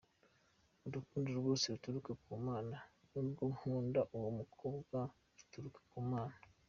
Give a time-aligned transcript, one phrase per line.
[0.87, 2.77] Urukundo rwose ruturuka ku Mana,
[3.09, 4.97] n’urwo nkunda uwo mukobwa
[5.37, 6.37] ruturuka ku Mana.